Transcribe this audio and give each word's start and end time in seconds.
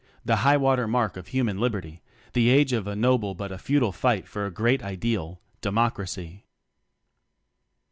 the 0.25 0.37
highwater 0.37 0.87
mark 0.87 1.15
of 1.15 1.27
human 1.27 1.59
liberty 1.59 2.01
the 2.33 2.49
age 2.49 2.73
of 2.73 2.87
a 2.87 2.95
noble 2.95 3.35
but 3.35 3.51
a 3.51 3.59
futile 3.59 3.91
fight 3.91 4.27
for 4.27 4.47
a 4.47 4.51
great 4.51 4.81
ideal 4.81 5.39
Democracy. 5.61 6.47